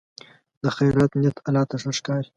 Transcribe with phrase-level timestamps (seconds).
[0.63, 2.27] د خیر نیت الله ته ښکاري.